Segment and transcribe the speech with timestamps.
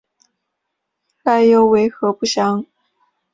[1.21, 2.65] 来由为何不详。